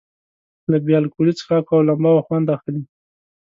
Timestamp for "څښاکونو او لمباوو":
1.37-2.25